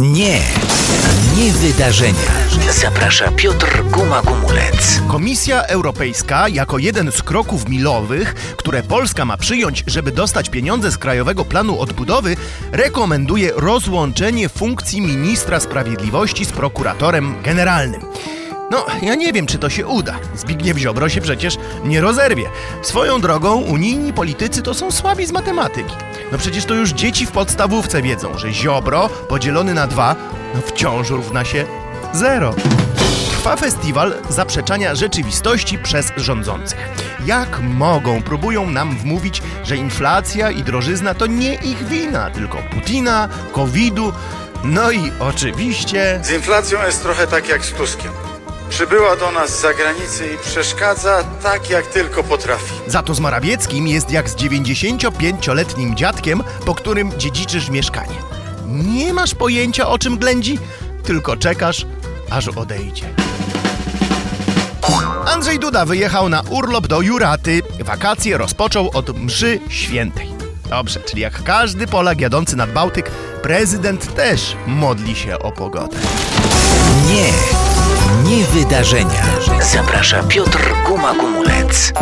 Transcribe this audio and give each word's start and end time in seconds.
Nie, 0.00 0.40
nie 1.36 1.52
wydarzenia. 1.52 2.32
Zaprasza 2.70 3.32
Piotr 3.32 3.82
Guma-Gumulec. 3.82 5.08
Komisja 5.08 5.62
Europejska 5.62 6.48
jako 6.48 6.78
jeden 6.78 7.12
z 7.12 7.22
kroków 7.22 7.68
milowych, 7.68 8.34
które 8.34 8.82
Polska 8.82 9.24
ma 9.24 9.36
przyjąć, 9.36 9.84
żeby 9.86 10.12
dostać 10.12 10.50
pieniądze 10.50 10.92
z 10.92 10.98
Krajowego 10.98 11.44
Planu 11.44 11.80
Odbudowy, 11.80 12.36
rekomenduje 12.72 13.52
rozłączenie 13.54 14.48
funkcji 14.48 15.00
ministra 15.00 15.60
sprawiedliwości 15.60 16.44
z 16.44 16.52
prokuratorem 16.52 17.42
generalnym. 17.42 18.00
No, 18.70 18.86
ja 19.02 19.14
nie 19.14 19.32
wiem, 19.32 19.46
czy 19.46 19.58
to 19.58 19.70
się 19.70 19.86
uda. 19.86 20.18
Zbigniew 20.34 20.78
Ziobro 20.78 21.08
się 21.08 21.20
przecież 21.20 21.56
nie 21.84 22.00
rozerwie. 22.00 22.44
Swoją 22.82 23.20
drogą, 23.20 23.56
unijni 23.56 24.12
politycy 24.12 24.62
to 24.62 24.74
są 24.74 24.90
słabi 24.90 25.26
z 25.26 25.32
matematyki. 25.32 25.94
No 26.32 26.38
przecież 26.38 26.64
to 26.64 26.74
już 26.74 26.90
dzieci 26.90 27.26
w 27.26 27.30
podstawówce 27.30 28.02
wiedzą, 28.02 28.38
że 28.38 28.52
Ziobro 28.52 29.08
podzielony 29.08 29.74
na 29.74 29.86
dwa, 29.86 30.16
no 30.54 30.60
wciąż 30.60 31.10
równa 31.10 31.44
się 31.44 31.64
zero. 32.12 32.54
Trwa 33.30 33.56
festiwal 33.56 34.14
zaprzeczania 34.28 34.94
rzeczywistości 34.94 35.78
przez 35.78 36.12
rządzących. 36.16 36.78
Jak 37.26 37.60
mogą, 37.60 38.22
próbują 38.22 38.70
nam 38.70 38.98
wmówić, 38.98 39.42
że 39.64 39.76
inflacja 39.76 40.50
i 40.50 40.62
drożyzna 40.62 41.14
to 41.14 41.26
nie 41.26 41.54
ich 41.54 41.88
wina, 41.88 42.30
tylko 42.30 42.58
Putina, 42.74 43.28
COVID-u, 43.52 44.12
no 44.64 44.90
i 44.90 45.12
oczywiście 45.20 46.20
Z 46.22 46.30
inflacją 46.30 46.82
jest 46.86 47.02
trochę 47.02 47.26
tak 47.26 47.48
jak 47.48 47.64
z 47.64 47.72
Tuskiem. 47.72 48.12
Przybyła 48.76 49.16
do 49.16 49.30
nas 49.30 49.58
z 49.58 49.60
zagranicy 49.60 50.26
i 50.34 50.38
przeszkadza 50.38 51.24
tak 51.42 51.70
jak 51.70 51.86
tylko 51.86 52.24
potrafi. 52.24 52.74
Za 52.86 53.02
to 53.02 53.14
z 53.14 53.20
Morawieckim 53.20 53.86
jest 53.86 54.10
jak 54.10 54.30
z 54.30 54.36
95-letnim 54.36 55.94
dziadkiem, 55.94 56.42
po 56.64 56.74
którym 56.74 57.18
dziedziczysz 57.18 57.70
mieszkanie. 57.70 58.14
Nie 58.66 59.12
masz 59.12 59.34
pojęcia 59.34 59.88
o 59.88 59.98
czym 59.98 60.18
ględzi, 60.18 60.58
tylko 61.04 61.36
czekasz, 61.36 61.86
aż 62.30 62.48
odejdzie. 62.48 63.14
Andrzej 65.26 65.58
Duda 65.58 65.84
wyjechał 65.84 66.28
na 66.28 66.42
urlop 66.50 66.86
do 66.86 67.00
Juraty. 67.00 67.62
Wakacje 67.80 68.38
rozpoczął 68.38 68.90
od 68.94 69.18
mszy 69.18 69.60
świętej. 69.68 70.35
Dobrze, 70.70 71.00
czyli 71.00 71.22
jak 71.22 71.42
każdy 71.42 71.86
Polak 71.86 72.20
jadący 72.20 72.56
nad 72.56 72.72
Bałtyk, 72.72 73.10
prezydent 73.42 74.14
też 74.14 74.56
modli 74.66 75.16
się 75.16 75.38
o 75.38 75.52
pogodę. 75.52 75.96
Nie, 77.08 77.32
nie 78.30 78.44
wydarzenia. 78.44 79.22
Zaprasza 79.72 80.22
Piotr 80.22 80.72
Guma-Gumulec. 80.86 81.92